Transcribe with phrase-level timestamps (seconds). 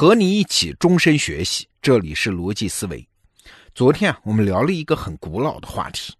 [0.00, 3.06] 和你一起终身学习，这里是逻辑思维。
[3.74, 6.14] 昨天啊，我们聊了一个很古老的话题，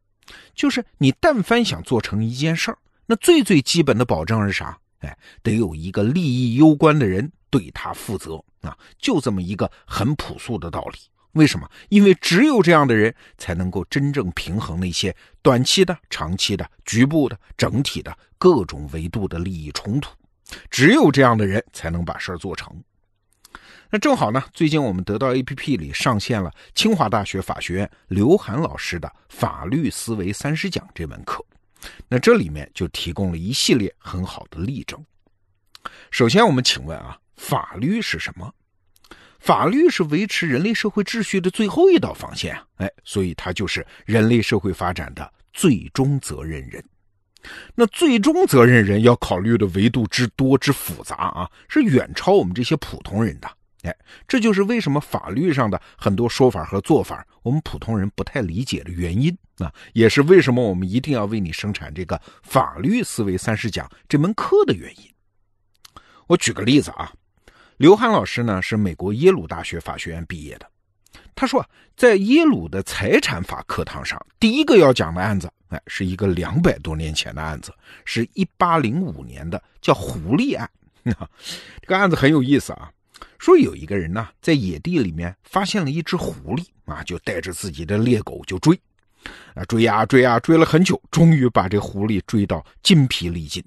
[0.54, 4.79] 就是你但凡想做成一件事儿，那最最基本的保证是啥？
[4.99, 10.99] 哎，得有一个利益攸关的人对他负责啊，就这么一个很朴素的道理。
[11.33, 11.67] 为什么？
[11.88, 20.10] 因为只有这样的人才能够真正平衡那些短期的、长期的、局部的、整体的各种维度的利益冲突。
[20.69, 22.78] 只有这样的人才能把事儿做成。
[23.92, 31.44] 那正好呢，最近我们得到 APP 里上线了清华大学法学院刘涵老师的《法律思维三十讲》这门课。
[32.08, 35.04] 那这里面就提供了一系列很好的例证。
[36.12, 38.54] 首先，我们请问啊，法律是什么？
[39.40, 42.64] 法律是维持人类社会秩序的最后一道防线啊！
[42.77, 46.84] 哎，所以它就是人类社会发展的最终责任人。
[47.74, 53.50] 那最终责任人要考虑的维度之多之复杂啊，是远超我们这些普通人的。
[53.83, 53.97] 哎，
[54.28, 65.11] 这就是为什么法律上的很多说法和做法，我们普通人不太理解的原因啊，也是为什么我们一定要为你生产这个《法律思维三十讲》这门课的原因。
[66.27, 67.12] 我举个例子啊，
[67.78, 70.67] 刘涵老师呢是美国耶鲁大学法学院毕业的，
[71.34, 71.65] 他说
[71.97, 75.50] 在耶鲁的财产法课堂上，第一个要讲的案子。
[75.70, 77.72] 哎，是一个两百多年前的案子，
[78.05, 80.69] 是一八零五年的，叫狐狸案。
[81.05, 82.91] 这个案子很有意思啊。
[83.38, 88.78] 说有一个人呢，在野地里面发现了一只狐狸啊，就带着自己的猎狗就追，
[89.54, 93.62] 啊追呀追呀追了很久，终于把这狐狸追到筋疲力尽。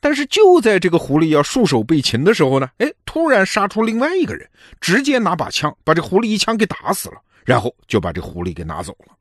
[0.00, 4.48] 但是就在这个狐狸要束手被擒的时候呢，哎，突然杀出另外一个人，
[4.80, 9.14] 直接拿把枪把这狐狸一枪给打死了，然后就把这狐狸给拿走了。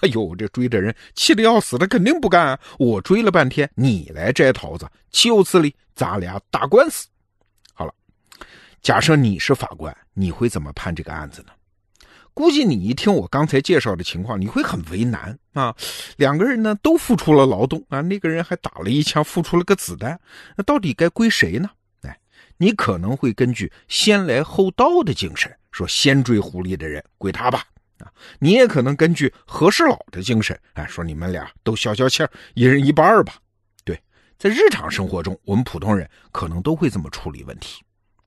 [0.00, 2.60] 哎呦，这追的人气得要死，他肯定不干啊！
[2.78, 5.72] 我追了半天，你来摘桃子，岂有此理！
[5.94, 7.06] 咱俩打官司。
[8.84, 11.52] 假设你是法官，你会怎么判这个案子呢？
[12.34, 15.74] 估计你一听我刚才介绍的情况，你会很为难啊。
[16.18, 20.20] 两个人呢都付出了劳动啊，那个人还打了一枪，付出了个子弹，
[20.54, 21.70] 那到底该归谁呢？
[22.02, 22.20] 哎，
[22.58, 27.64] 你可能会根据先来后到的精神，说先追狐狸的人归他吧。
[28.00, 33.36] 啊，你也可能根据和事佬的精神，哎，说你们俩都消消气儿，一人一半吧。
[33.82, 33.98] 对，
[34.36, 37.82] 在日常生活中，我们普通人可能都会这么处理问题。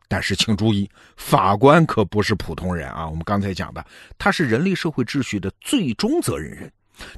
[0.08, 3.08] 但是请注意，法官可不是普通人啊。
[3.08, 3.86] 我们刚才讲的，
[4.18, 6.72] 他是人类社会秩序的最终责任人，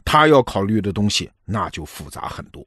[0.04, 2.66] 他要考虑的东西那就复杂很多。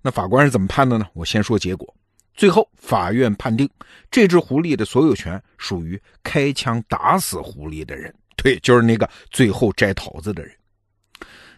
[0.00, 1.06] 那法官是怎么判的呢？
[1.12, 1.92] 我先说结果。
[2.34, 3.68] 最后，法院判定
[4.10, 8.14] 这只狐狸的所有权属于开枪打死狐狸的人。
[8.36, 10.54] 对，就是那个最后摘桃子的人。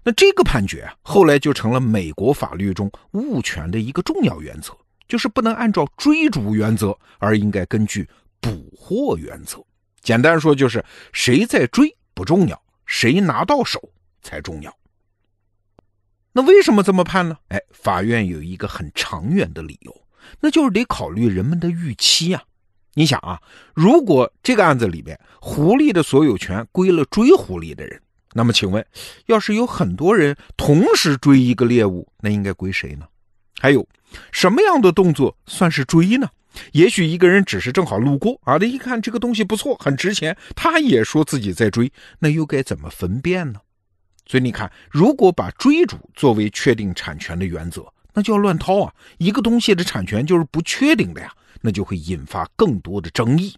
[0.04, 4.72] 那这个判决啊，后来就成了美国法律中物权的一个重要原则，
[5.08, 8.08] 就是不能按照追逐原则，而应该根据
[8.40, 9.64] 捕获原则。
[10.02, 13.90] 简单说，就是谁在追不重要，谁拿到手
[14.22, 14.72] 才重要。
[16.32, 17.36] 那为什么这么判呢？
[17.48, 20.02] 哎，法院有一个很长远的理由，
[20.40, 22.42] 那就是得考虑人们的预期啊。
[22.94, 23.40] 你想啊，
[23.74, 28.00] 如果这个案子里边狐狸的所有权归了追狐狸的人，
[28.34, 28.84] 那么请问，
[29.26, 33.06] 要是有很多人同时追一个猎物，那应该归谁呢？
[33.58, 33.86] 还有，
[34.32, 36.28] 什么样的动作算是追呢？
[36.72, 43.60] 也许一个人只是正好路过啊，他一看这个东西不错，很值钱，他也说自己在追，那又该怎么分辨呢？
[44.26, 48.92] 所以你看，如果把追逐作为确定产权的原则，那就要乱套啊！
[49.18, 51.32] 一个东西的产权就是不确定的呀。
[51.60, 53.52] 那就会引发更多的争议，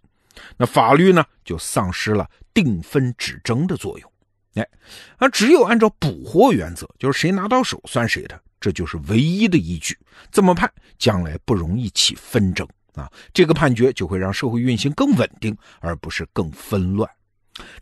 [0.56, 4.12] 那法律呢就丧失了定分止争的作用，
[4.54, 4.66] 哎，
[5.18, 9.96] 而只有按照捕获原则，就是谁拿到手算谁的，这就是唯一的依据。
[10.30, 17.08] 这么判，将来不容易起纷争啊，这个判决就会让社会运行更稳定，而不是更纷乱。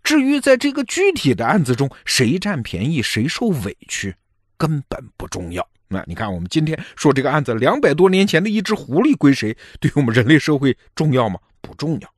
[0.03, 4.15] 至于在这个具体的案子中，谁占便宜谁受委屈，
[4.57, 5.69] 根本不重要。
[5.89, 9.57] 那你看，我们今天说这个案子，两百多年前的一只狐狸归谁？
[9.81, 11.39] 对我们人类社会重要吗？
[11.61, 12.15] 不重要。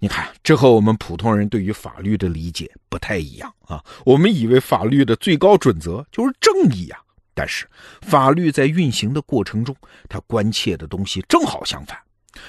[0.00, 3.84] 你看，这和我们普通人对于法律的理解不太一样啊。
[4.04, 6.96] 我们以为法律的最高准则就是正义呀，
[7.34, 7.66] 但是
[8.02, 9.74] 法律在运行的过程中，
[10.08, 11.98] 它关切的东西正好相反。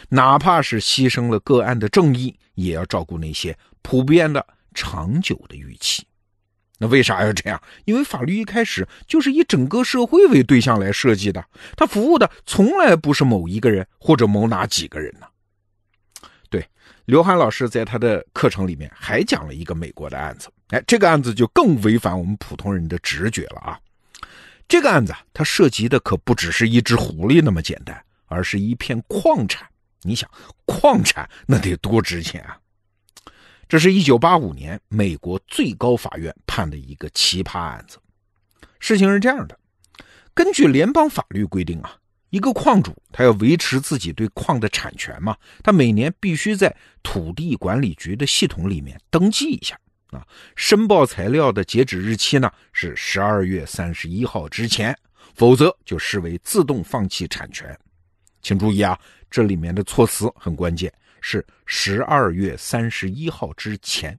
[0.10, 4.46] 哪怕是牺牲了个案的正义，也要照顾那些普遍的、
[4.76, 6.06] 长久的预期。
[6.78, 7.60] 那为啥要这样？
[7.86, 11.44] 因为法律一开始就是以整个社会为对象来设计的，
[11.76, 15.26] 它服务的从来不是某一个人或者某哪几个人呢。
[17.06, 23.80] 刘涵老师在他的课程里面还讲了一个美国的案子，哎，这个案子就更违反我们普通人的直觉了啊。
[24.68, 29.68] 这个案子它涉及的可不只是一只狐狸那么简单，而是一片矿产
[30.04, 30.30] 你想，
[30.66, 32.58] 矿产那得多值钱啊！
[33.68, 37.98] 这是一九八五年美国最高法院判的一个奇葩案子。
[38.80, 39.60] 事情是这样的，
[40.34, 41.98] 根据联邦法律规定啊，
[42.30, 49.80] 一个矿主他要维持自己对矿的产权嘛，他每年必须在土地管理局的系统里面登记一下
[50.12, 50.26] 啊。
[50.56, 54.96] 申报材料的截止日期呢是十二月三十一号之前，
[55.34, 57.78] 否则就视为自动放弃产权。
[58.42, 58.98] 请注意啊，
[59.30, 60.92] 这里面的措辞很关键。
[61.22, 64.18] 是十二月三十一号之前。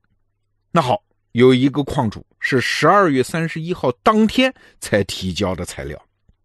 [0.71, 1.03] 那好，
[1.33, 5.99] 有一个矿主是十二月三十一号当天才提交的材料。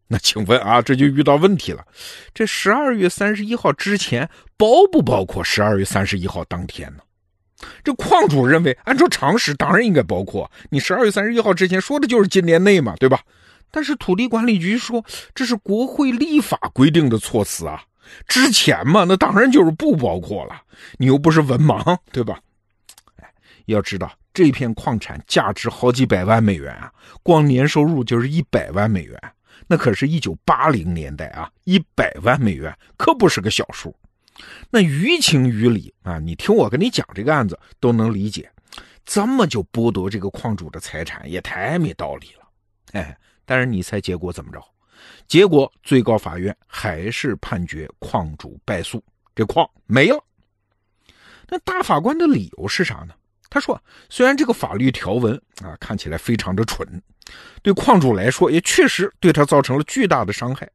[0.08, 1.84] 那请问啊，这就遇到问题了。
[2.34, 7.02] 这十二月三十一号之前包不包括十二月三十一号当天呢？
[7.84, 10.52] 这矿主认为，按照常识，当然应该包括。
[10.70, 13.22] 你十二月三十一号之前说的就是今年内嘛，对吧？
[13.72, 15.04] 但是土地管理局说
[15.34, 17.82] 这是国会立法规定的措辞啊。
[18.28, 20.62] 之前嘛，那当然就是不包括了。
[21.00, 22.40] 你又不是文盲，对吧？
[23.16, 23.28] 哎，
[23.66, 26.92] 要知道这片矿产价值好几百万美元啊，
[27.24, 29.20] 光年收入就是一百万美元。
[29.68, 33.96] 那可是一九八零年代啊，一百万美元可不是个小数。
[34.70, 38.52] 那于情于理啊，你听我跟你讲这个案子都能理解。
[39.06, 42.48] 这么就剥夺这个矿主的财产，也太没道理了。
[42.94, 44.60] 哎，但是你猜结果怎么着？
[45.28, 49.04] 结果，最高法院还是判决矿主败诉，
[49.36, 50.24] 这矿没了。
[51.48, 53.14] 那大法官的理由是啥呢？
[53.50, 57.02] 他说，虽然这个法律条文啊看起来非常的蠢，
[57.62, 60.70] 对矿主来说也确实对他造成了巨大的伤害，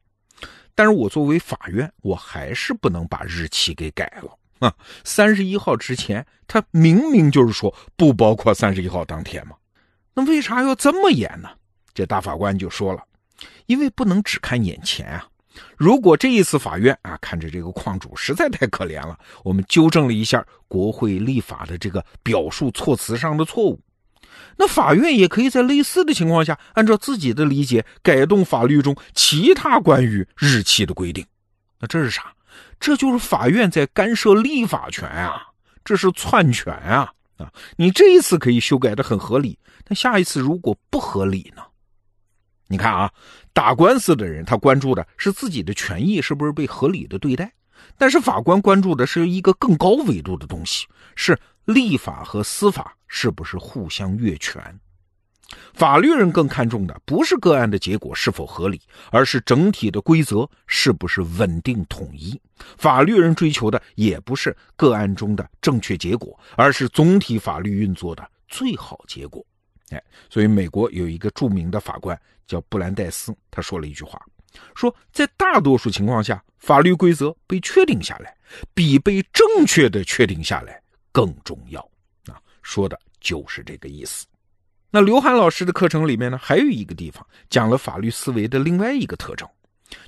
[0.75, 4.37] 但是我作为法院，我还是不能把日期给改了
[4.67, 4.75] 啊。
[5.05, 9.56] 三十一号之前，他明明就是说不包括三十一号当天嘛，
[10.14, 11.49] 那为啥要这么严呢？
[11.93, 13.02] 这大法官就说了。
[13.64, 15.26] 因为不能只看眼前啊！
[15.76, 23.81] 如果这一次法院啊看着这个矿主实在太可怜了，我们纠正了一下国会立法的这个表述措辞上的错误，
[24.56, 31.26] 那法院也可以在类似的情况下，按照自己的理解改动法律中其他关于日期的规定。
[31.81, 32.32] 那这是啥？
[32.79, 35.43] 这就是法院在干涉立法权啊！
[35.85, 37.12] 这是篡权啊！
[37.38, 41.62] 啊，你这一次可以修改的很合理，但下一次如果不合理呢？
[42.72, 43.12] 你看啊，
[43.52, 47.52] 打官司的人他关注的是自己的权益是不是被合理的对待，
[47.99, 50.87] 但是法官关注的是一个更高维度的东西，
[51.17, 54.62] 是立法和司法是不是互相越权。
[55.75, 58.81] 法律人更看重的不是个案的结果是否合理，
[59.11, 62.40] 而是整体的规则是不是稳定统一。
[62.78, 69.44] 法律人追求的也不是个案中的正确结果，而是总体法律运作的最好结果。
[69.90, 72.20] 哎，所以美国有一个著名的法官。
[72.46, 74.20] 叫布兰代斯，他说了一句话，
[74.75, 78.37] 说在大多数情况下，法律规则被确定下来，
[78.75, 80.82] 比被正确的确定下来
[81.12, 81.81] 更重要。
[82.26, 84.26] 啊，说的就是这个意思。
[84.90, 89.48] 那刘涵老师的课程里面呢，还有一个地方讲了法律思维的另外一个特征，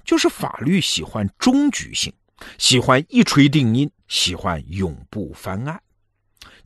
[0.05, 2.13] 就是法律喜欢终局性，
[2.59, 5.81] 喜欢一锤定音，喜欢永不翻案。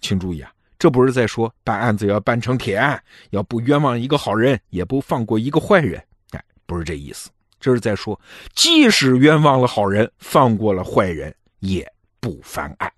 [0.00, 0.50] 请注意啊。
[0.86, 6.00] 这不是在说办案子要办成铁案，要不冤枉一个好人，也不放过一个坏人。
[6.30, 7.28] 哎，不是这意思，
[7.58, 8.16] 这是在说，
[8.54, 11.84] 即使冤枉了好人，放过了坏人，也
[12.20, 12.88] 不翻案。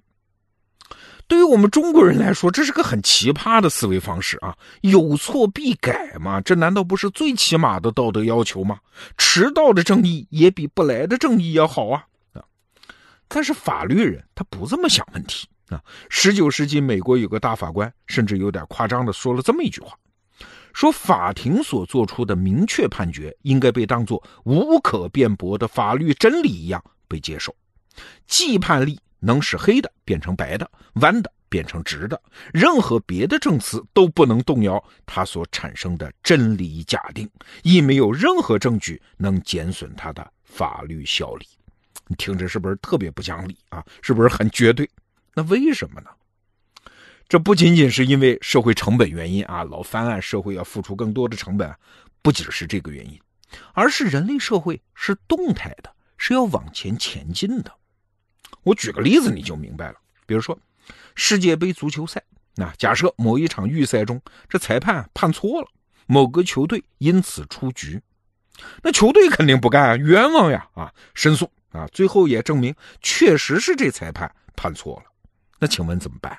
[1.26, 4.54] 对于我们中国人来说，这是个很奇葩的思维方式啊！
[4.82, 8.78] 有错必改嘛，这难道不是最起码的道德要求吗？
[9.16, 12.04] 迟到的正义也比不来的正义要好啊！
[12.34, 12.44] 啊，
[13.28, 15.48] 但是法律人他不这么想问题。
[15.68, 19.96] 啊，十九世纪美国有个大法官，甚至有点夸张的说了这么一句话：
[20.72, 27.54] 说法庭所做出的明确判决，应该被当作无可辩驳的法律真理一样被接受。
[28.26, 32.20] 既判例能使黑的变成白的，弯的变成直的，
[32.52, 37.28] 任何别的证词都不能动摇它所产生的真理假定，
[37.62, 41.46] 亦没有任何证据能减损它的法律效力。
[42.06, 43.84] 你听着是不是特别不讲理啊？
[44.00, 44.88] 是不是很绝对？
[45.38, 46.10] 那为什么呢？
[47.28, 51.72] 这不仅仅是因为社会成本原因啊，老翻案，社会要付出更多的成本，
[52.22, 53.16] 不只是这个原因，
[53.72, 57.72] 而是人类社会是动态的，是要往前前进的。
[58.64, 59.94] 我举个例子你就明白了，
[60.26, 60.58] 比如说
[61.14, 62.20] 世界杯足球赛，
[62.56, 65.68] 那假设某一场预赛中，这裁判判错了，
[66.08, 68.02] 某个球队因此出局，
[68.82, 75.04] 那球队肯定不干啊，冤枉呀啊，申诉啊，最后也证明确实是这裁判判错了。
[75.58, 76.38] 那请问怎么办？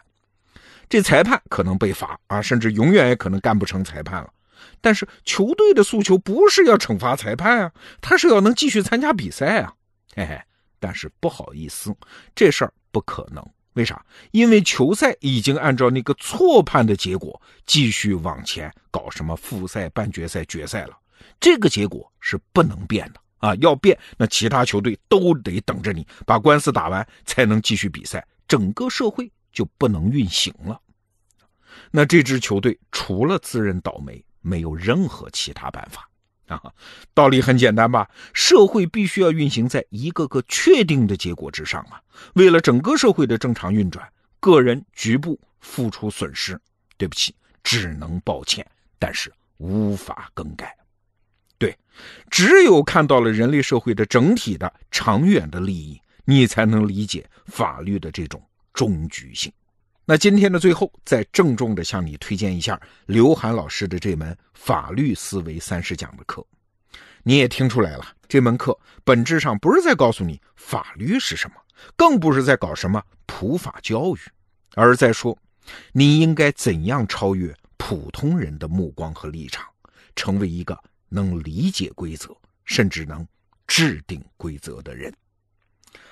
[0.88, 4.34] 这裁判可能被罚啊，甚至永远也可能干不成裁判了。
[4.82, 7.72] 但是球队的诉求不是要惩罚裁判啊，
[8.02, 9.74] 他是要能继续参加比赛啊。
[10.16, 10.42] 嘿嘿，
[10.80, 11.96] 但是不好意思，
[12.34, 13.46] 这事儿不可能。
[13.74, 14.04] 为啥？
[14.32, 20.98] 因为球赛已经按照那个错判的结果继续往前搞什么复赛、半决赛、决赛了，
[21.40, 23.56] 这个结果是不能变的啊！
[23.56, 30.82] 要变，那其他球队都得等着你把官司打完才能继续比赛，整个社会就不能运行了。
[31.92, 36.10] 那这支球队除了自认倒霉，没有任何其他办法。
[36.48, 36.60] 啊，
[37.14, 38.10] 道理很简单吧？
[38.34, 42.02] 社会必须要运行在一个个确定的结果之上啊。
[42.34, 46.60] 为了整个社会的正常运转，个人局部付出损失，
[46.98, 48.66] 对不起，只能抱歉，
[48.98, 50.76] 但是无法更改。
[51.60, 51.78] 对，
[52.32, 58.40] 只有看到了人类社会的整体的长远的利益，你才能理解法律的这种
[58.72, 59.52] 终局性。
[60.06, 66.46] 那今天的最后，再郑重的向你推荐一下刘涵老师的这门法律思维三十讲的课。
[67.24, 71.56] 你也听出来了，这门课本质上不是在告诉你法律是什么，
[71.96, 74.20] 更不是在搞什么普法教育，
[74.76, 75.36] 而是在说
[75.94, 79.66] 你应该怎样超越普通人的目光和立场，
[80.16, 83.28] 成为一个能理解规则，甚至能
[83.66, 85.12] 制定规则的人。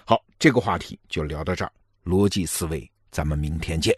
[0.05, 1.71] 好，这个话题就聊到这儿。
[2.03, 3.93] 逻辑思维，咱们明天见。